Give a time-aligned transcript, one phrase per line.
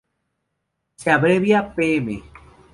[1.01, 2.07] Se abrevia pm.